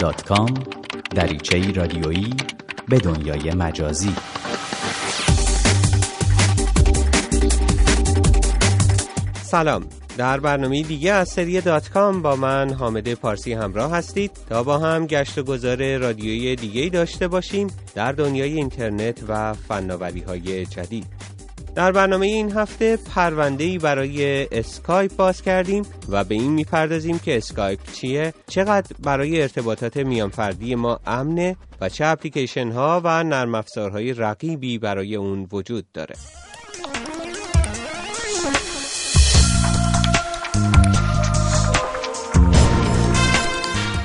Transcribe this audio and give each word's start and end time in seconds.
اسکایپ.com 0.00 0.52
دریچه 1.14 1.72
رادیویی 1.72 2.34
به 2.88 2.98
دنیای 2.98 3.54
مجازی. 3.54 4.14
سلام. 9.42 9.86
در 10.16 10.40
برنامه 10.40 10.82
دیگه 10.82 11.12
از 11.12 11.28
سری 11.28 11.60
دات 11.60 11.88
کام 11.88 12.22
با 12.22 12.36
من 12.36 12.72
حامد 12.72 13.14
پارسی 13.14 13.52
همراه 13.52 13.96
هستید. 13.96 14.30
تا 14.48 14.62
با 14.62 14.78
هم 14.78 15.06
گشت 15.06 15.38
و 15.38 15.42
گذار 15.42 15.96
رادیویی 15.96 16.56
دیگه 16.56 16.88
داشته 16.88 17.28
باشیم 17.28 17.66
در 17.94 18.12
دنیای 18.12 18.52
اینترنت 18.52 19.20
و 19.28 19.54
فناوری 19.54 20.20
های 20.20 20.66
جدید. 20.66 21.06
در 21.74 21.92
برنامه 21.92 22.26
این 22.26 22.52
هفته 22.52 22.96
پرونده 22.96 23.64
ای 23.64 23.78
برای 23.78 24.46
اسکایپ 24.52 25.16
باز 25.16 25.42
کردیم 25.42 25.82
و 26.08 26.24
به 26.24 26.34
این 26.34 26.52
می‌پردازیم 26.52 27.18
که 27.18 27.36
اسکایپ 27.36 27.80
چیه 27.92 28.34
چقدر 28.46 28.96
برای 29.02 29.42
ارتباطات 29.42 29.96
میانفردی 29.96 30.74
ما 30.74 31.00
امنه 31.06 31.56
و 31.80 31.88
چه 31.88 32.06
اپلیکیشن 32.06 32.70
ها 32.70 33.00
و 33.04 33.24
نرم 33.24 33.54
افزارهای 33.54 34.12
رقیبی 34.12 34.78
برای 34.78 35.16
اون 35.16 35.48
وجود 35.52 35.92
داره. 35.92 36.14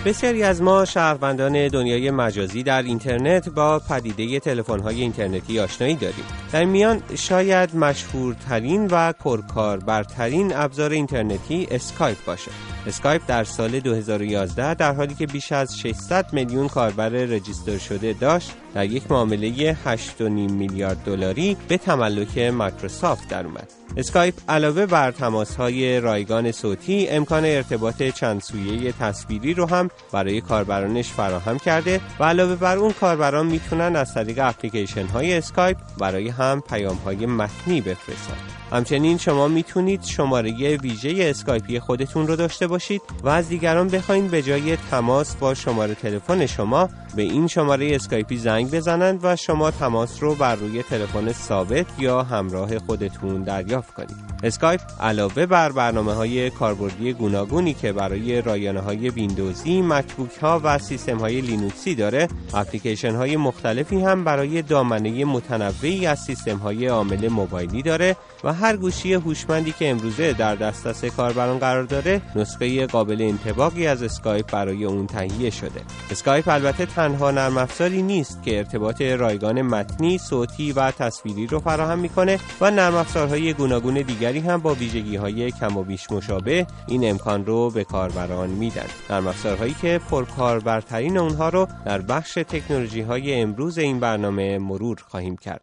بسیاری 0.05 0.43
از 0.43 0.61
ما 0.61 0.85
شهروندان 0.85 1.67
دنیای 1.67 2.11
مجازی 2.11 2.63
در 2.63 2.81
اینترنت 2.81 3.49
با 3.49 3.79
پدیده 3.79 4.39
تلفن‌های 4.39 5.01
اینترنتی 5.01 5.59
آشنایی 5.59 5.95
داریم. 5.95 6.25
در 6.51 6.65
میان 6.65 7.01
شاید 7.15 7.75
مشهورترین 7.75 8.87
و 8.91 9.13
پرکاربرترین 9.13 10.55
ابزار 10.55 10.91
اینترنتی 10.91 11.67
اسکایپ 11.71 12.17
باشه. 12.25 12.51
اسکایپ 12.87 13.21
در 13.27 13.43
سال 13.43 13.79
2011 13.79 14.73
در 14.73 14.93
حالی 14.93 15.15
که 15.15 15.27
بیش 15.27 15.51
از 15.51 15.79
600 15.79 16.33
میلیون 16.33 16.67
کاربر 16.67 17.09
register 17.09 17.77
شده 17.77 18.13
داشت 18.13 18.51
در 18.73 18.85
یک 18.85 19.11
معامله 19.11 19.77
8.5 19.85 20.21
میلیارد 20.21 20.97
دلاری 21.05 21.57
به 21.67 21.77
تملک 21.77 22.37
مایکروسافت 22.37 23.29
در 23.29 23.45
اومد. 23.45 23.84
اسکایپ 23.97 24.33
علاوه 24.49 24.85
بر 24.85 25.13
های 25.57 25.99
رایگان 25.99 26.51
صوتی 26.51 27.07
امکان 27.07 27.45
ارتباط 27.45 28.03
چند 28.03 28.41
سویه 28.41 28.91
تصویری 28.91 29.53
رو 29.53 29.65
هم 29.65 29.89
برای 30.11 30.41
کاربرانش 30.41 31.09
فراهم 31.09 31.59
کرده 31.59 32.01
و 32.19 32.23
علاوه 32.23 32.55
بر 32.55 32.77
اون 32.77 32.93
کاربران 32.93 33.45
می‌تونن 33.45 33.95
از 33.95 34.13
طریق 34.13 34.39
اپلیکیشن 34.41 35.05
های 35.05 35.33
اسکایپ 35.33 35.77
برای 35.99 36.29
هم 36.29 36.61
پیام 36.61 36.95
های 36.95 37.25
متنی 37.25 37.81
بفرستن. 37.81 38.37
همچنین 38.71 39.17
شما 39.17 39.47
می‌تونید 39.47 40.03
شماره 40.03 40.77
ویژه 40.77 41.15
اسکایپی 41.19 41.79
خودتون 41.79 42.27
رو 42.27 42.35
داشته 42.35 42.67
باشید 42.67 43.01
و 43.23 43.29
از 43.29 43.49
دیگران 43.49 43.87
بخواین 43.87 44.27
به 44.27 44.41
جای 44.41 44.77
تماس 44.91 45.35
با 45.35 45.53
شماره 45.53 45.95
تلفن 45.95 46.45
شما 46.45 46.89
به 47.15 47.21
این 47.21 47.47
شماره 47.47 47.95
اسکایپی 47.95 48.37
زنگ 48.37 48.71
بزنند 48.71 49.19
و 49.23 49.35
شما 49.35 49.71
تماس 49.71 50.23
رو 50.23 50.35
بر 50.35 50.55
روی 50.55 50.83
تلفن 50.83 51.31
ثابت 51.31 51.85
یا 51.99 52.23
همراه 52.23 52.79
خودتون 52.79 53.43
دریافت 53.43 53.84
کنید. 53.91 54.24
اسکایپ 54.43 54.81
علاوه 54.99 55.45
بر 55.45 55.71
برنامه 55.71 56.13
های 56.13 56.49
کاربردی 56.49 57.13
گوناگونی 57.13 57.73
که 57.73 57.91
برای 57.91 58.41
رایانه 58.41 58.79
های 58.79 59.09
ویندوزی، 59.09 59.81
مکبوک 59.81 60.37
ها 60.37 60.61
و 60.63 60.77
سیستم 60.77 61.17
های 61.17 61.41
لینوکسی 61.41 61.95
داره، 61.95 62.27
اپلیکیشن 62.53 63.15
های 63.15 63.37
مختلفی 63.37 64.01
هم 64.01 64.23
برای 64.23 64.61
دامنه 64.61 65.25
متنوعی 65.25 66.07
از 66.07 66.19
سیستم 66.19 66.57
های 66.57 66.87
عامل 66.87 67.27
موبایلی 67.27 67.81
داره 67.81 68.15
و 68.43 68.53
هر 68.53 68.77
گوشی 68.77 69.13
هوشمندی 69.13 69.71
که 69.71 69.89
امروزه 69.89 70.33
در 70.33 70.55
دسترس 70.55 71.05
کاربران 71.05 71.59
قرار 71.59 71.83
داره 71.83 72.21
نسخه 72.35 72.85
قابل 72.85 73.21
انطباقی 73.21 73.87
از 73.87 74.03
اسکایپ 74.03 74.51
برای 74.51 74.85
اون 74.85 75.07
تهیه 75.07 75.49
شده. 75.49 75.81
اسکایپ 76.11 76.47
البته 76.47 76.85
تنها 76.85 77.31
نرم 77.31 77.57
افزاری 77.57 78.01
نیست 78.01 78.43
که 78.43 78.57
ارتباط 78.57 79.01
رایگان 79.01 79.61
متنی 79.61 80.17
صوتی 80.17 80.71
و 80.71 80.91
تصویری 80.91 81.47
رو 81.47 81.59
فراهم 81.59 81.99
می‌کنه 81.99 82.39
و 82.61 82.71
نرم 82.71 82.95
افزارهای 82.95 83.53
گوناگون 83.53 84.01
دیگری 84.25 84.39
هم 84.39 84.61
با 84.61 84.73
ویژگی 84.73 85.15
های 85.15 85.51
کم 85.51 85.77
و 85.77 85.83
بیش 85.83 86.11
مشابه 86.11 86.67
این 86.87 87.09
امکان 87.09 87.45
رو 87.45 87.69
به 87.69 87.83
کاربران 87.83 88.49
میدن. 88.49 88.85
نرم 89.09 89.27
افزارهایی 89.27 89.75
که 89.81 90.01
پرکاربرترین 90.09 91.17
اونها 91.17 91.49
رو 91.49 91.67
در 91.85 92.01
بخش 92.01 92.33
تکنولوژی 92.33 93.01
های 93.01 93.33
امروز 93.33 93.77
این 93.77 93.99
برنامه 93.99 94.57
مرور 94.57 94.97
خواهیم 95.09 95.37
کرد. 95.37 95.61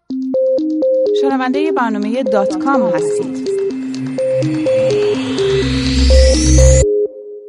شنونده 1.20 1.72
برنامه 1.72 2.22
دات 2.22 2.58
کام 2.58 2.82
هستید 2.82 3.48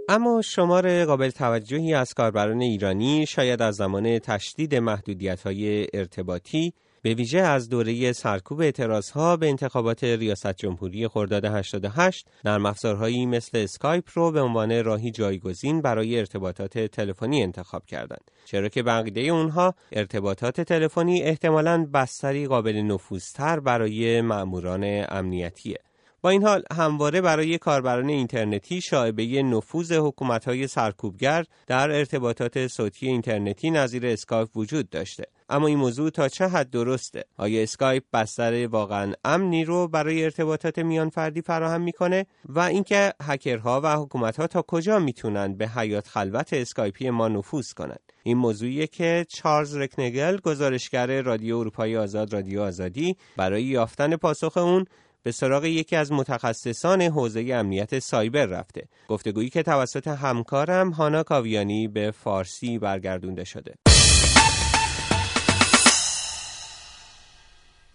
اما 0.09 0.41
شمار 0.41 1.05
قابل 1.05 1.29
توجهی 1.29 1.93
از 1.93 2.13
کاربران 2.13 2.61
ایرانی 2.61 3.25
شاید 3.25 3.61
از 3.61 3.75
زمان 3.75 4.19
تشدید 4.19 4.75
محدودیت 4.75 5.41
های 5.41 5.87
ارتباطی 5.93 6.73
به 7.03 7.13
ویژه 7.13 7.39
از 7.39 7.69
دوره 7.69 8.13
سرکوب 8.13 8.61
اعتراضها 8.61 9.37
به 9.37 9.49
انتخابات 9.49 10.03
ریاست 10.03 10.57
جمهوری 10.57 11.07
خرداد 11.07 11.45
88 11.45 12.27
نرم 12.45 12.65
افزارهایی 12.65 13.25
مثل 13.25 13.57
اسکایپ 13.57 14.03
رو 14.13 14.31
به 14.31 14.41
عنوان 14.41 14.83
راهی 14.83 15.11
جایگزین 15.11 15.81
برای 15.81 16.19
ارتباطات 16.19 16.79
تلفنی 16.79 17.43
انتخاب 17.43 17.85
کردند. 17.85 18.31
چرا 18.45 18.69
که 18.69 18.83
به 18.83 18.94
عقیده 18.94 19.21
اونها 19.21 19.73
ارتباطات 19.91 20.61
تلفنی 20.61 21.23
احتمالاً 21.23 21.85
بستری 21.93 22.47
قابل 22.47 22.75
نفوذتر 22.75 23.59
برای 23.59 24.21
مأموران 24.21 25.05
امنیتیه. 25.09 25.79
با 26.23 26.29
این 26.29 26.43
حال 26.43 26.63
همواره 26.77 27.21
برای 27.21 27.57
کاربران 27.57 28.09
اینترنتی 28.09 28.81
شائبه 28.81 29.43
نفوذ 29.43 29.91
حکومت‌های 29.91 30.67
سرکوبگر 30.67 31.45
در 31.67 31.91
ارتباطات 31.91 32.67
صوتی 32.67 33.07
اینترنتی 33.07 33.71
نظیر 33.71 34.05
اسکایپ 34.05 34.57
وجود 34.57 34.89
داشته. 34.89 35.23
اما 35.49 35.67
این 35.67 35.77
موضوع 35.77 36.09
تا 36.09 36.29
چه 36.29 36.47
حد 36.47 36.69
درسته؟ 36.69 37.23
آیا 37.37 37.63
اسکایپ 37.63 38.03
بستر 38.13 38.67
واقعا 38.67 39.13
امنی 39.25 39.65
رو 39.65 39.87
برای 39.87 40.23
ارتباطات 40.23 40.79
میان 40.79 41.09
فردی 41.09 41.41
فراهم 41.41 41.81
می‌کنه؟ 41.81 42.25
و 42.45 42.59
اینکه 42.59 43.13
هکرها 43.21 43.81
و 43.83 43.95
حکومتها 43.95 44.47
تا 44.47 44.61
کجا 44.61 44.99
می‌تونن 44.99 45.53
به 45.53 45.67
حیات 45.67 46.07
خلوت 46.07 46.53
اسکایپی 46.53 47.09
ما 47.09 47.27
نفوذ 47.27 47.73
کنند؟ 47.73 47.99
این 48.23 48.37
موضوعیه 48.37 48.87
که 48.87 49.25
چارلز 49.29 49.75
رکنگل 49.75 50.37
گزارشگر 50.37 51.21
رادیو 51.21 51.57
اروپای 51.57 51.97
آزاد 51.97 52.33
رادیو 52.33 52.61
آزادی 52.61 53.17
برای 53.37 53.63
یافتن 53.63 54.15
پاسخ 54.15 54.57
اون 54.57 54.85
به 55.23 55.31
سراغ 55.31 55.65
یکی 55.65 55.95
از 55.95 56.11
متخصصان 56.11 57.01
حوزه 57.01 57.49
امنیت 57.53 57.99
سایبر 57.99 58.45
رفته 58.45 58.87
گفتگویی 59.07 59.49
که 59.49 59.63
توسط 59.63 60.07
همکارم 60.07 60.89
هانا 60.89 61.23
کاویانی 61.23 61.87
به 61.87 62.11
فارسی 62.11 62.77
برگردونده 62.79 63.43
شده 63.43 63.73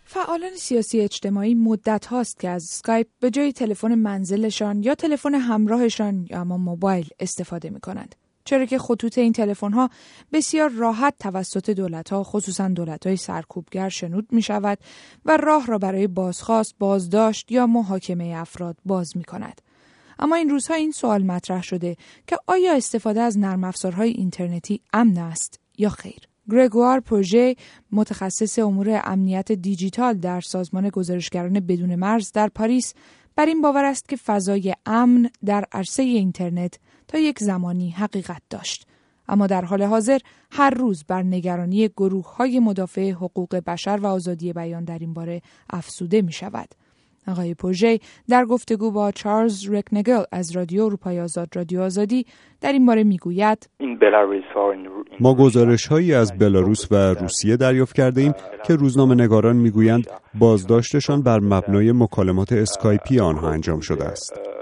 فعالان 0.04 0.56
سیاسی 0.56 1.00
اجتماعی 1.00 1.54
مدت 1.54 2.06
هاست 2.06 2.40
که 2.40 2.48
از 2.48 2.62
سکایپ 2.62 3.06
به 3.20 3.30
جای 3.30 3.52
تلفن 3.52 3.94
منزلشان 3.94 4.82
یا 4.82 4.94
تلفن 4.94 5.34
همراهشان 5.34 6.26
یا 6.30 6.40
اما 6.40 6.56
موبایل 6.56 7.08
استفاده 7.20 7.70
می 7.70 7.80
کنند. 7.80 8.14
چرا 8.48 8.64
که 8.64 8.78
خطوط 8.78 9.18
این 9.18 9.32
تلفن 9.32 9.72
ها 9.72 9.90
بسیار 10.32 10.70
راحت 10.70 11.14
توسط 11.18 11.70
دولت 11.70 12.12
ها 12.12 12.24
خصوصا 12.24 12.68
دولت 12.68 13.06
های 13.06 13.16
سرکوبگر 13.16 13.88
شنود 13.88 14.28
می 14.30 14.42
شود 14.42 14.78
و 15.24 15.36
راه 15.36 15.66
را 15.66 15.78
برای 15.78 16.06
بازخواست، 16.06 16.74
بازداشت 16.78 17.52
یا 17.52 17.66
محاکمه 17.66 18.34
افراد 18.36 18.76
باز 18.84 19.16
می 19.16 19.24
کند. 19.24 19.60
اما 20.18 20.36
این 20.36 20.48
روزها 20.48 20.74
این 20.74 20.90
سوال 20.92 21.22
مطرح 21.22 21.62
شده 21.62 21.96
که 22.26 22.38
آیا 22.46 22.74
استفاده 22.74 23.20
از 23.20 23.38
نرم 23.38 23.64
افزارهای 23.64 24.10
اینترنتی 24.10 24.80
امن 24.92 25.18
است 25.18 25.60
یا 25.78 25.88
خیر؟ 25.88 26.20
گرگوار 26.50 27.00
پروژه 27.00 27.56
متخصص 27.92 28.58
امور 28.58 29.00
امنیت 29.04 29.52
دیجیتال 29.52 30.14
در 30.14 30.40
سازمان 30.40 30.88
گزارشگران 30.88 31.60
بدون 31.60 31.94
مرز 31.94 32.32
در 32.32 32.48
پاریس 32.48 32.94
بر 33.38 33.46
این 33.46 33.60
باور 33.60 33.84
است 33.84 34.08
که 34.08 34.16
فضای 34.16 34.74
امن 34.86 35.30
در 35.44 35.64
عرصه 35.72 36.02
اینترنت 36.02 36.78
تا 37.08 37.18
یک 37.18 37.38
زمانی 37.38 37.90
حقیقت 37.90 38.42
داشت 38.50 38.86
اما 39.28 39.46
در 39.46 39.64
حال 39.64 39.82
حاضر 39.82 40.18
هر 40.50 40.70
روز 40.70 41.04
بر 41.04 41.22
نگرانی 41.22 41.88
گروه 41.88 42.36
های 42.36 42.60
مدافع 42.60 43.10
حقوق 43.10 43.56
بشر 43.56 43.98
و 44.02 44.06
آزادی 44.06 44.52
بیان 44.52 44.84
در 44.84 44.98
این 44.98 45.14
باره 45.14 45.42
افزوده 45.70 46.22
می 46.22 46.32
شود. 46.32 46.68
آقای 47.26 47.54
پروژه 47.54 47.98
در 48.28 48.44
گفتگو 48.44 48.90
با 48.90 49.10
چارلز 49.10 49.70
رکنگل 49.70 50.22
از 50.32 50.56
رادیو 50.56 50.82
اروپای 50.82 51.20
آزاد 51.20 51.48
رادیو 51.54 51.80
آزادی 51.80 52.26
در 52.60 52.72
این 52.72 52.86
باره 52.86 53.04
می‌گوید 53.04 53.70
ما 55.20 55.34
گزارش 55.34 55.86
هایی 55.86 56.14
از 56.14 56.38
بلاروس 56.38 56.92
و 56.92 56.94
روسیه 56.94 57.56
دریافت 57.56 57.96
کرده 57.96 58.20
ایم 58.20 58.32
که 58.66 58.76
روزنامه 58.76 59.14
نگاران 59.14 59.56
می‌گویند 59.56 60.06
بازداشتشان 60.38 61.22
بر 61.22 61.38
مبنای 61.40 61.92
مکالمات 61.92 62.52
اسکایپی 62.52 63.20
آنها 63.20 63.50
انجام 63.50 63.80
شده 63.80 64.04
است. 64.04 64.57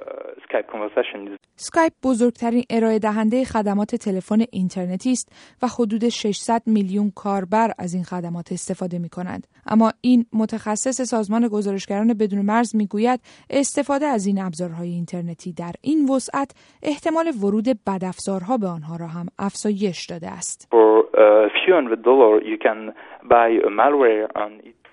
اسکایپ 1.58 1.92
بزرگترین 2.04 2.64
ارائه 2.70 2.98
دهنده 2.98 3.44
خدمات 3.44 3.94
تلفن 3.94 4.44
اینترنتی 4.52 5.12
است 5.12 5.32
و 5.62 5.66
حدود 5.66 6.08
600 6.08 6.62
میلیون 6.66 7.12
کاربر 7.16 7.72
از 7.78 7.94
این 7.94 8.04
خدمات 8.04 8.52
استفاده 8.52 8.98
می 8.98 9.08
کنند. 9.08 9.46
اما 9.66 9.92
این 10.00 10.26
متخصص 10.32 11.02
سازمان 11.02 11.48
گزارشگران 11.48 12.14
بدون 12.14 12.44
مرز 12.44 12.76
می‌گوید 12.76 13.20
استفاده 13.50 14.06
از 14.06 14.26
این 14.26 14.42
ابزارهای 14.42 14.88
اینترنتی 14.88 15.52
در 15.52 15.72
این 15.82 16.08
وسعت 16.08 16.50
احتمال 16.82 17.26
ورود 17.42 17.64
بدافزارها 17.86 18.58
به 18.58 18.66
آنها 18.66 18.96
را 18.96 19.06
هم 19.06 19.26
افزایش 19.38 20.06
داده 20.06 20.28
است. 20.28 20.68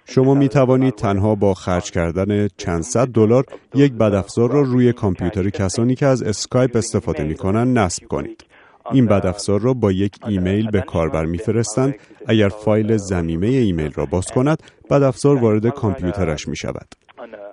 شما 0.06 0.34
می 0.34 0.50
توانید 0.50 0.96
تنها 0.96 1.36
با 1.36 1.54
خرج 1.54 1.92
کردن 1.92 2.48
چند 2.58 2.84
صد 2.84 3.08
دلار 3.08 3.46
یک 3.76 3.94
بدافزار 3.94 4.52
را 4.52 4.62
روی 4.62 4.94
کامپیوتر 4.94 5.50
کسانی 5.50 5.96
که 5.96 6.06
از 6.06 6.24
اسکایپ 6.24 6.76
استفاده 6.76 7.24
می 7.24 7.36
کنند 7.36 7.80
نصب 7.80 8.08
کنید. 8.08 8.46
این 8.92 9.06
بدافزار 9.06 9.62
را 9.62 9.74
با 9.74 9.92
یک 9.92 10.16
ایمیل 10.28 10.72
به 10.72 10.82
کاربر 10.82 11.26
میفرستند 11.26 11.96
اگر 12.28 12.50
فایل 12.50 12.98
ضمیمه 12.98 13.48
ایمیل 13.48 13.92
را 13.92 14.06
باز 14.06 14.26
کند 14.26 14.64
بدافزار 14.90 15.36
وارد 15.36 15.68
کامپیوترش 15.68 16.48
می 16.48 16.56
شود. 16.56 16.88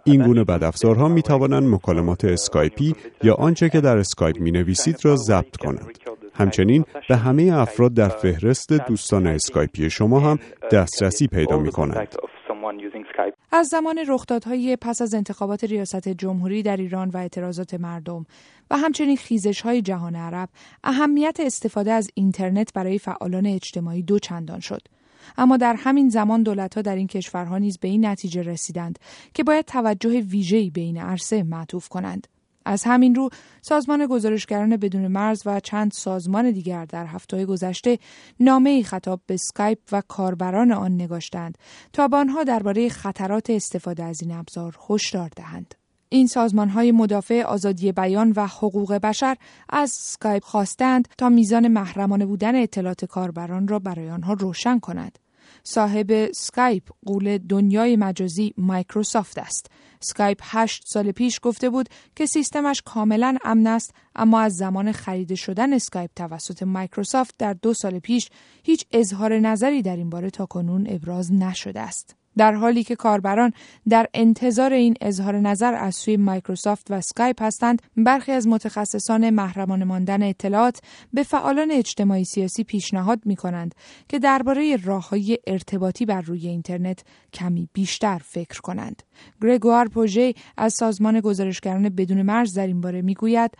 این 0.05 0.23
گونه 0.23 0.45
بدافزارها 0.45 1.09
می 1.09 1.23
توانند 1.23 1.75
مکالمات 1.75 2.25
اسکایپی 2.25 2.95
یا 3.23 3.35
آنچه 3.35 3.69
که 3.69 3.81
در 3.81 3.99
اسکایپ 3.99 4.41
می 4.41 4.51
نویسید 4.51 5.05
را 5.05 5.17
ضبط 5.17 5.57
کنند. 5.57 5.99
همچنین 6.41 6.85
به 7.09 7.17
همه 7.17 7.53
افراد 7.53 7.95
در 7.95 8.09
فهرست 8.09 8.73
دوستان 8.73 9.27
اسکایپی 9.27 9.91
شما 9.91 10.21
هم 10.21 10.39
دسترسی 10.73 11.27
پیدا 11.27 11.59
می 11.59 11.71
کنند. 11.71 12.15
از 13.53 13.67
زمان 13.67 13.99
رخدادهای 14.09 14.77
پس 14.77 15.03
از 15.03 15.15
انتخابات 15.15 15.65
ریاست 15.65 16.09
جمهوری 16.09 16.63
در 16.63 16.77
ایران 16.77 17.09
و 17.09 17.17
اعتراضات 17.17 17.75
مردم 17.75 18.27
و 18.71 18.77
همچنین 18.77 19.17
خیزش 19.17 19.61
های 19.61 19.83
جهان 19.83 20.17
عرب 20.17 20.49
اهمیت 20.85 21.41
استفاده 21.41 21.93
از 21.93 22.11
اینترنت 22.15 22.73
برای 22.73 22.99
فعالان 22.99 23.47
اجتماعی 23.47 24.03
دو 24.03 24.19
چندان 24.19 24.61
شد. 24.61 24.83
اما 25.39 25.57
در 25.57 25.75
همین 25.79 26.09
زمان 26.09 26.43
دولتها 26.43 26.83
در 26.83 26.97
این 26.97 27.07
کشورها 27.07 27.59
نیز 27.59 27.79
به 27.79 27.89
این 27.89 28.07
نتیجه 28.07 28.43
رسیدند 28.43 28.99
که 29.35 29.45
باید 29.45 29.65
توجه 29.65 30.21
ویژه‌ای 30.21 30.71
به 30.71 30.81
این 30.81 30.99
عرصه 30.99 31.43
معطوف 31.43 31.89
کنند. 31.89 32.27
از 32.65 32.85
همین 32.85 33.15
رو 33.15 33.31
سازمان 33.63 34.07
گزارشگران 34.07 34.77
بدون 34.77 35.07
مرز 35.07 35.43
و 35.47 35.61
چند 35.61 35.93
سازمان 35.93 36.51
دیگر 36.51 36.85
در 36.85 37.07
هفته 37.07 37.47
گذشته 37.47 37.99
نامه 38.41 38.83
خطاب 38.83 39.21
به 39.27 39.37
سکایپ 39.37 39.79
و 39.93 40.03
کاربران 40.09 40.73
آن 40.73 40.95
نگاشتند 40.95 41.59
تا 41.93 42.09
به 42.09 42.17
آنها 42.17 42.45
درباره 42.45 42.89
خطرات 42.89 43.51
استفاده 43.51 44.05
از 44.05 44.23
این 44.23 44.33
ابزار 44.33 44.79
هشدار 44.91 45.31
دهند. 45.37 45.75
این 46.09 46.27
سازمان 46.27 46.69
های 46.69 46.93
مدافع 46.93 47.43
آزادی 47.43 47.93
بیان 47.93 48.33
و 48.37 48.47
حقوق 48.47 48.93
بشر 48.93 49.37
از 49.69 49.91
سکایپ 49.91 50.45
خواستند 50.45 51.09
تا 51.19 51.29
میزان 51.29 51.69
محرمانه 51.69 52.27
بودن 52.27 52.63
اطلاعات 52.63 53.05
کاربران 53.05 53.69
را 53.69 53.79
برای 53.79 54.11
آنها 54.11 54.33
روشن 54.33 54.79
کند. 54.79 55.19
صاحب 55.63 56.33
سکایپ 56.33 56.83
غول 57.07 57.39
دنیای 57.39 57.97
مجازی 57.97 58.55
مایکروسافت 58.57 59.39
است 59.39 59.71
سکایپ 60.03 60.39
هشت 60.43 60.83
سال 60.87 61.13
پیش 61.13 61.41
گفته 61.43 61.71
بود 61.71 61.89
که 62.17 62.27
سیستمش 62.27 62.83
کاملا 62.85 63.37
امن 63.45 63.67
است 63.67 63.95
اما 64.17 64.41
از 64.41 64.57
زمان 64.57 64.93
خریده 64.93 65.35
شدن 65.35 65.73
اسکایپ 65.73 66.11
توسط 66.17 66.63
مایکروسافت 66.63 67.35
در 67.39 67.53
دو 67.53 67.75
سال 67.75 67.99
پیش 67.99 68.31
هیچ 68.65 68.85
اظهار 68.93 69.39
نظری 69.39 69.83
در 69.83 69.97
این 69.97 70.11
باره 70.11 70.31
تا 70.31 70.47
کنون 70.47 70.87
ابراز 70.91 71.33
نشده 71.33 71.81
است. 71.81 72.20
در 72.37 72.53
حالی 72.53 72.83
که 72.83 72.97
کاربران 72.97 73.53
در 73.89 74.07
انتظار 74.15 74.73
این 74.73 74.95
اظهار 75.01 75.35
نظر 75.35 75.75
از 75.75 75.95
سوی 75.95 76.17
مایکروسافت 76.17 76.87
و 76.91 77.01
سکایپ 77.01 77.43
هستند 77.43 77.83
برخی 77.97 78.33
از 78.33 78.49
متخصصان 78.49 79.31
محرمانه 79.31 79.85
ماندن 79.85 80.23
اطلاعات 80.23 80.81
به 81.13 81.23
فعالان 81.23 81.71
اجتماعی 81.71 82.25
سیاسی 82.25 82.65
پیشنهاد 82.65 83.19
می 83.27 83.37
کنند 83.37 83.75
که 84.09 84.19
درباره 84.19 84.77
های 85.11 85.39
ارتباطی 85.47 86.07
بر 86.07 86.21
روی 86.21 86.49
اینترنت 86.49 87.05
کمی 87.33 87.69
بیشتر 87.73 88.19
فکر 88.25 88.61
کنند. 88.61 89.03
گرگوار 89.43 89.89
پوژه 89.95 90.33
از 90.57 90.75
سازمان 90.75 91.21
گزارشگران 91.21 91.89
بدون 91.89 92.23
مرز 92.23 92.59
در 92.59 92.67
این 92.67 92.81
باره 92.81 93.03
می‌گوید 93.03 93.51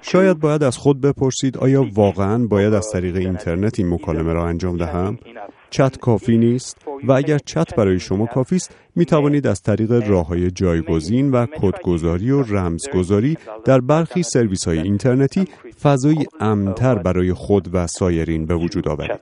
شاید 0.00 0.40
باید 0.40 0.62
از 0.62 0.78
خود 0.78 1.00
بپرسید 1.00 1.58
آیا 1.58 1.86
واقعا 1.94 2.46
باید 2.46 2.74
از 2.74 2.90
طریق 2.92 3.16
اینترنت 3.16 3.80
این 3.80 3.94
مکالمه 3.94 4.32
را 4.32 4.46
انجام 4.46 4.76
دهم؟ 4.76 5.18
چت 5.74 5.98
کافی 5.98 6.38
نیست 6.38 6.78
و 7.04 7.12
اگر 7.12 7.38
چت 7.38 7.74
برای 7.74 8.00
شما 8.00 8.26
کافی 8.26 8.56
است 8.56 8.76
می 8.96 9.04
توانید 9.04 9.46
از 9.46 9.62
طریق 9.62 9.92
راه 9.92 10.26
های 10.26 10.50
جایگزین 10.50 11.30
و 11.30 11.46
کدگذاری 11.46 12.30
و 12.30 12.42
رمزگذاری 12.42 13.38
در 13.64 13.80
برخی 13.80 14.22
سرویس 14.22 14.68
های 14.68 14.78
اینترنتی 14.78 15.44
فضایی 15.82 16.26
امنتر 16.40 16.94
برای 16.94 17.32
خود 17.32 17.74
و 17.74 17.86
سایرین 17.86 18.46
به 18.46 18.54
وجود 18.54 18.88
آورید. 18.88 19.20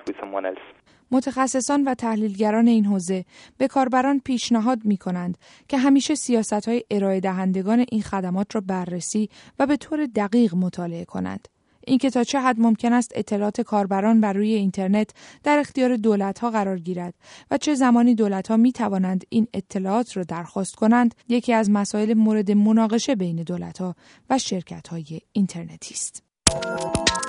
متخصصان 1.10 1.84
و 1.84 1.94
تحلیلگران 1.94 2.68
این 2.68 2.84
حوزه 2.84 3.24
به 3.58 3.68
کاربران 3.68 4.20
پیشنهاد 4.24 4.78
می 4.84 4.96
کنند 4.96 5.38
که 5.68 5.78
همیشه 5.78 6.14
سیاست 6.14 6.68
های 6.68 6.84
ارائه 6.90 7.20
دهندگان 7.20 7.84
این 7.90 8.02
خدمات 8.02 8.54
را 8.54 8.60
بررسی 8.60 9.28
و 9.58 9.66
به 9.66 9.76
طور 9.76 10.06
دقیق 10.06 10.54
مطالعه 10.54 11.04
کنند. 11.04 11.48
اینکه 11.86 12.10
تا 12.10 12.24
چه 12.24 12.40
حد 12.40 12.60
ممکن 12.60 12.92
است 12.92 13.12
اطلاعات 13.14 13.60
کاربران 13.60 14.20
بر 14.20 14.32
روی 14.32 14.54
اینترنت 14.54 15.10
در 15.44 15.58
اختیار 15.58 15.96
دولت 15.96 16.38
ها 16.38 16.50
قرار 16.50 16.78
گیرد 16.78 17.14
و 17.50 17.58
چه 17.58 17.74
زمانی 17.74 18.14
دولت 18.14 18.48
ها 18.48 18.56
می 18.56 18.72
توانند 18.72 19.24
این 19.28 19.46
اطلاعات 19.54 20.16
را 20.16 20.22
درخواست 20.22 20.74
کنند 20.74 21.14
یکی 21.28 21.52
از 21.52 21.70
مسائل 21.70 22.14
مورد 22.14 22.50
مناقشه 22.50 23.14
بین 23.14 23.36
دولت 23.36 23.78
ها 23.78 23.94
و 24.30 24.38
شرکت 24.38 24.88
های 24.88 25.20
اینترنتی 25.32 25.94
است. 25.94 26.22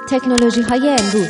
تکنولوژی 0.10 0.62
های 0.62 0.90
امروز 0.90 1.30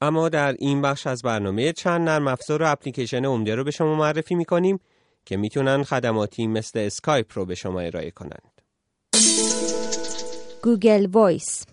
اما 0.00 0.28
در 0.28 0.52
این 0.58 0.82
بخش 0.82 1.06
از 1.06 1.22
برنامه 1.22 1.72
چند 1.72 2.08
نرم 2.08 2.28
افزار 2.28 2.62
و 2.62 2.66
اپلیکیشن 2.68 3.24
عمده 3.24 3.54
رو 3.54 3.64
به 3.64 3.70
شما 3.70 3.94
معرفی 3.94 4.34
می 4.34 4.44
کنیم 4.44 4.80
که 5.24 5.36
می‌تونن 5.36 5.82
خدماتی 5.82 6.46
مثل 6.46 6.78
اسکایپ 6.78 7.26
رو 7.34 7.44
به 7.44 7.54
شما 7.54 7.80
ارائه 7.80 8.10
کنند. 8.10 8.59
Google 10.62 11.06
Voice 11.06 11.66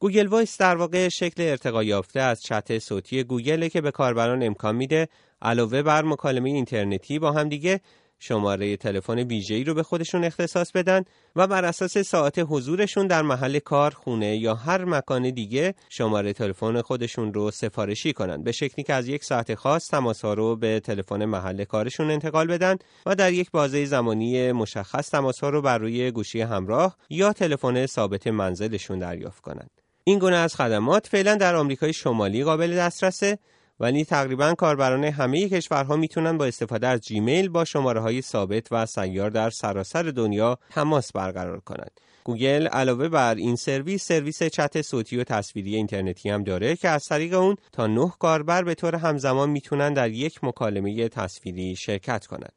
Google 0.00 0.26
Voice 0.26 0.58
در 0.58 0.76
واقع 0.76 1.08
شکل 1.08 1.42
ارتقا 1.42 1.82
یافته 1.82 2.20
از 2.20 2.42
چت 2.42 2.78
صوتی 2.78 3.24
گوگل 3.24 3.68
که 3.68 3.80
به 3.80 3.90
کاربران 3.90 4.42
امکان 4.42 4.76
میده 4.76 5.08
علاوه 5.42 5.82
بر 5.82 6.04
مکالمه 6.04 6.50
اینترنتی 6.50 7.18
با 7.18 7.32
همدیگه 7.32 7.80
شماره 8.22 8.76
تلفن 8.76 9.18
ویژه‌ای 9.18 9.64
رو 9.64 9.74
به 9.74 9.82
خودشون 9.82 10.24
اختصاص 10.24 10.72
بدن 10.72 11.04
و 11.36 11.46
بر 11.46 11.64
اساس 11.64 11.98
ساعت 11.98 12.34
حضورشون 12.48 13.06
در 13.06 13.22
محل 13.22 13.58
کار، 13.58 13.90
خونه 13.90 14.36
یا 14.36 14.54
هر 14.54 14.84
مکان 14.84 15.30
دیگه 15.30 15.74
شماره 15.88 16.32
تلفن 16.32 16.82
خودشون 16.82 17.34
رو 17.34 17.50
سفارشی 17.50 18.12
کنن 18.12 18.42
به 18.42 18.52
شکلی 18.52 18.84
که 18.84 18.94
از 18.94 19.08
یک 19.08 19.24
ساعت 19.24 19.54
خاص 19.54 19.88
تماس 19.88 20.24
ها 20.24 20.34
رو 20.34 20.56
به 20.56 20.80
تلفن 20.80 21.24
محل 21.24 21.64
کارشون 21.64 22.10
انتقال 22.10 22.46
بدن 22.46 22.76
و 23.06 23.14
در 23.14 23.32
یک 23.32 23.50
بازه 23.50 23.84
زمانی 23.84 24.52
مشخص 24.52 25.10
تماس 25.10 25.40
ها 25.40 25.50
رو 25.50 25.62
بر 25.62 25.78
روی 25.78 26.10
گوشی 26.10 26.40
همراه 26.40 26.96
یا 27.10 27.32
تلفن 27.32 27.86
ثابت 27.86 28.26
منزلشون 28.26 28.98
دریافت 28.98 29.42
کنند. 29.42 29.70
این 30.04 30.18
گونه 30.18 30.36
از 30.36 30.54
خدمات 30.54 31.06
فعلا 31.06 31.34
در 31.34 31.54
آمریکای 31.56 31.92
شمالی 31.92 32.44
قابل 32.44 32.76
دسترسه 32.76 33.38
ولی 33.80 34.04
تقریبا 34.04 34.54
کاربران 34.54 35.04
همه 35.04 35.48
کشورها 35.48 35.96
می‌تونن 35.96 36.38
با 36.38 36.44
استفاده 36.44 36.86
از 36.86 37.00
جیمیل 37.00 37.48
با 37.48 37.64
شماره 37.64 38.00
های 38.00 38.22
ثابت 38.22 38.66
و 38.70 38.86
سیار 38.86 39.30
در 39.30 39.50
سراسر 39.50 40.02
دنیا 40.02 40.58
تماس 40.70 41.12
برقرار 41.12 41.60
کنند. 41.60 42.00
گوگل 42.24 42.66
علاوه 42.66 43.08
بر 43.08 43.34
این 43.34 43.56
سرویس 43.56 44.04
سرویس 44.04 44.42
چت 44.42 44.82
صوتی 44.82 45.16
و 45.16 45.24
تصویری 45.24 45.76
اینترنتی 45.76 46.30
هم 46.30 46.44
داره 46.44 46.76
که 46.76 46.88
از 46.88 47.04
طریق 47.04 47.34
اون 47.34 47.56
تا 47.72 47.86
نه 47.86 48.12
کاربر 48.18 48.64
به 48.64 48.74
طور 48.74 48.96
همزمان 48.96 49.50
می‌تونن 49.50 49.94
در 49.94 50.10
یک 50.10 50.44
مکالمه 50.44 51.08
تصویری 51.08 51.76
شرکت 51.76 52.26
کنند. 52.26 52.52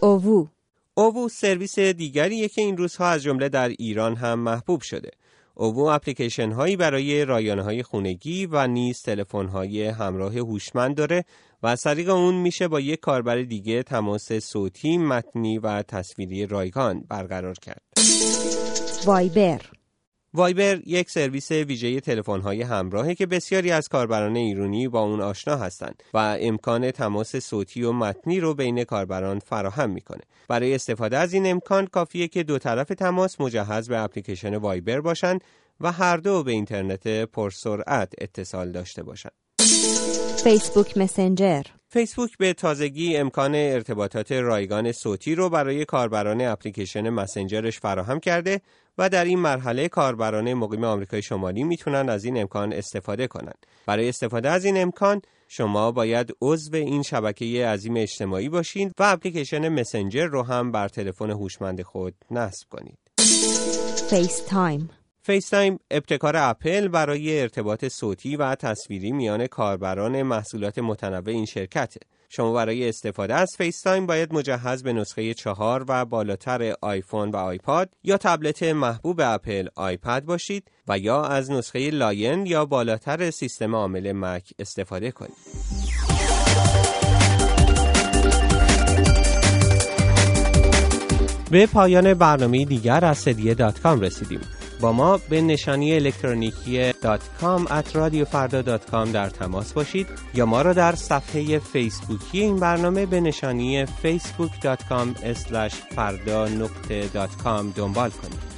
اوو 0.00 0.46
اوو 0.94 1.28
سرویس 1.28 1.78
دیگریه 1.78 2.48
که 2.48 2.62
این 2.62 2.76
روزها 2.76 3.06
از 3.08 3.22
جمله 3.22 3.48
در 3.48 3.68
ایران 3.68 4.16
هم 4.16 4.38
محبوب 4.38 4.80
شده. 4.80 5.10
اوو 5.54 5.80
اپلیکیشن 5.80 6.52
هایی 6.52 6.76
برای 6.76 7.24
رایانه 7.24 7.62
های 7.62 7.82
خونگی 7.82 8.46
و 8.46 8.66
نیز 8.66 9.02
تلفن 9.02 9.46
های 9.46 9.84
همراه 9.86 10.38
هوشمند 10.38 10.94
داره 10.94 11.24
و 11.62 11.66
از 11.66 11.82
طریق 11.82 12.10
اون 12.10 12.34
میشه 12.34 12.68
با 12.68 12.80
یک 12.80 13.00
کاربر 13.00 13.36
دیگه 13.36 13.82
تماس 13.82 14.32
صوتی، 14.32 14.98
متنی 14.98 15.58
و 15.58 15.82
تصویری 15.82 16.46
رایگان 16.46 17.04
برقرار 17.08 17.54
کرد. 17.54 17.82
وایبر 19.06 19.60
وایبر 20.34 20.80
یک 20.86 21.10
سرویس 21.10 21.50
ویژه 21.52 22.00
تلفن‌های 22.00 22.62
همراهه 22.62 23.14
که 23.14 23.26
بسیاری 23.26 23.70
از 23.70 23.88
کاربران 23.88 24.36
ایرانی 24.36 24.88
با 24.88 25.00
اون 25.00 25.20
آشنا 25.20 25.56
هستند 25.56 26.02
و 26.14 26.36
امکان 26.40 26.90
تماس 26.90 27.36
صوتی 27.36 27.82
و 27.82 27.92
متنی 27.92 28.40
رو 28.40 28.54
بین 28.54 28.84
کاربران 28.84 29.38
فراهم 29.38 29.90
می‌کنه. 29.90 30.22
برای 30.48 30.74
استفاده 30.74 31.18
از 31.18 31.32
این 31.32 31.46
امکان 31.46 31.86
کافیه 31.86 32.28
که 32.28 32.42
دو 32.42 32.58
طرف 32.58 32.88
تماس 32.88 33.40
مجهز 33.40 33.88
به 33.88 33.98
اپلیکیشن 33.98 34.56
وایبر 34.56 35.00
باشند 35.00 35.44
و 35.80 35.92
هر 35.92 36.16
دو 36.16 36.42
به 36.42 36.52
اینترنت 36.52 37.08
پرسرعت 37.08 38.12
اتصال 38.18 38.72
داشته 38.72 39.02
باشند. 39.02 39.32
فیسبوک 40.44 40.98
مسنجر 40.98 41.62
فیسبوک 41.88 42.38
به 42.38 42.52
تازگی 42.52 43.16
امکان 43.16 43.54
ارتباطات 43.54 44.32
رایگان 44.32 44.92
صوتی 44.92 45.34
رو 45.34 45.48
برای 45.48 45.84
کاربران 45.84 46.40
اپلیکیشن 46.40 47.08
مسنجرش 47.08 47.80
فراهم 47.80 48.20
کرده 48.20 48.60
و 48.98 49.08
در 49.08 49.24
این 49.24 49.38
مرحله 49.38 49.88
کاربران 49.88 50.54
مقیم 50.54 50.84
آمریکای 50.84 51.22
شمالی 51.22 51.64
می‌تونن 51.64 52.08
از 52.08 52.24
این 52.24 52.40
امکان 52.40 52.72
استفاده 52.72 53.26
کنند. 53.26 53.66
برای 53.86 54.08
استفاده 54.08 54.50
از 54.50 54.64
این 54.64 54.82
امکان 54.82 55.22
شما 55.48 55.92
باید 55.92 56.36
عضو 56.42 56.76
این 56.76 57.02
شبکه 57.02 57.66
عظیم 57.66 57.96
اجتماعی 57.96 58.48
باشید 58.48 58.92
و 58.98 59.02
اپلیکیشن 59.02 59.68
مسنجر 59.68 60.26
رو 60.26 60.42
هم 60.42 60.72
بر 60.72 60.88
تلفن 60.88 61.30
هوشمند 61.30 61.82
خود 61.82 62.14
نصب 62.30 62.68
کنید. 62.70 62.98
فیس 64.10 64.42
تایم 64.48 64.90
فیس 65.22 65.48
تایم 65.48 65.78
ابتکار 65.90 66.36
اپل 66.36 66.88
برای 66.88 67.40
ارتباط 67.40 67.88
صوتی 67.88 68.36
و 68.36 68.54
تصویری 68.54 69.12
میان 69.12 69.46
کاربران 69.46 70.22
محصولات 70.22 70.78
متنوع 70.78 71.28
این 71.28 71.46
شرکته. 71.46 72.00
شما 72.34 72.52
برای 72.52 72.88
استفاده 72.88 73.34
از 73.34 73.50
فیس 73.58 73.80
تایم 73.80 74.06
باید 74.06 74.34
مجهز 74.34 74.82
به 74.82 74.92
نسخه 74.92 75.34
چهار 75.34 75.84
و 75.88 76.04
بالاتر 76.04 76.74
آیفون 76.80 77.30
و 77.30 77.36
آیپاد 77.36 77.90
یا 78.04 78.16
تبلت 78.16 78.62
محبوب 78.62 79.20
اپل 79.24 79.68
آیپد 79.74 80.24
باشید 80.24 80.70
و 80.88 80.98
یا 80.98 81.24
از 81.24 81.50
نسخه 81.50 81.90
لاین 81.90 82.46
یا 82.46 82.64
بالاتر 82.64 83.30
سیستم 83.30 83.74
عامل 83.74 84.12
مک 84.12 84.50
استفاده 84.58 85.10
کنید. 85.10 85.36
به 91.50 91.66
پایان 91.66 92.14
برنامه 92.14 92.64
دیگر 92.64 93.04
از 93.04 93.18
سدیه 93.18 93.54
دات 93.54 93.86
رسیدیم. 93.86 94.40
با 94.82 94.92
ما 94.92 95.20
به 95.28 95.40
نشانی 95.40 95.94
الکترونیکی 95.94 96.92
.com 96.92 97.66
at 97.68 97.96
در 99.12 99.28
تماس 99.28 99.72
باشید 99.72 100.06
یا 100.34 100.46
ما 100.46 100.62
را 100.62 100.72
در 100.72 100.94
صفحه 100.94 101.58
فیسبوکی 101.58 102.40
این 102.40 102.56
برنامه 102.56 103.06
به 103.06 103.20
نشانی 103.20 103.86
facebook.com 103.86 105.24
فردا 105.96 106.48
دنبال 107.76 108.10
کنید. 108.10 108.51